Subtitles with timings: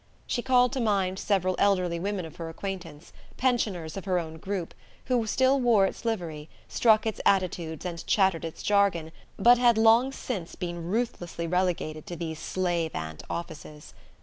[0.25, 4.73] She called to mind several elderly women of her acquaintance, pensioners of her own group,
[5.05, 10.11] who still wore its livery, struck its attitudes and chattered its jargon, but had long
[10.11, 13.93] since been ruthlessly relegated to these slave ant offices.